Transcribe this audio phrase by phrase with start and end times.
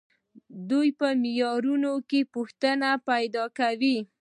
[0.69, 3.97] دوی په معیارونو کې پوښتنې پیدا کوي.